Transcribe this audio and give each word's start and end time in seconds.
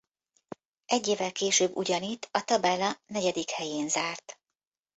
Egy 0.85 1.07
évvel 1.07 1.31
később 1.31 1.75
ugyanitt 1.75 2.27
a 2.31 2.43
tabella 2.43 2.97
negyedik 3.07 3.49
helyén 3.49 3.89
zárt. 3.89 4.39